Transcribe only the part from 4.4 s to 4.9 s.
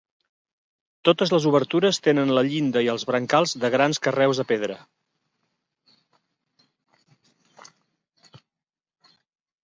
de pedra.